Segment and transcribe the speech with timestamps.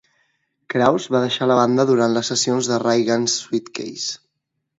[0.73, 4.11] Krauss va deixar la banda durant les sessions de "Ray Gun Suitcase".